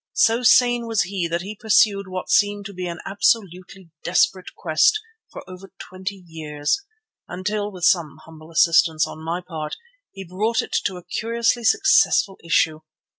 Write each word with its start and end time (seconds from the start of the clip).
So 0.15 0.41
sane 0.41 0.87
was 0.87 1.03
he 1.03 1.27
that 1.27 1.43
he 1.43 1.55
pursued 1.55 2.07
what 2.07 2.27
seemed 2.31 2.65
to 2.65 2.73
be 2.73 2.87
an 2.87 2.97
absolutely 3.05 3.91
desperate 4.03 4.55
quest 4.55 4.97
for 5.31 5.47
over 5.47 5.69
twenty 5.77 6.23
years, 6.25 6.81
until, 7.27 7.71
with 7.71 7.83
some 7.85 8.17
humble 8.25 8.49
assistance 8.49 9.05
on 9.05 9.23
my 9.23 9.41
part, 9.47 9.75
he 10.11 10.23
brought 10.25 10.63
it 10.63 10.75
to 10.85 10.97
a 10.97 11.03
curiously 11.05 11.63
successful 11.63 12.39
issue. 12.43 12.79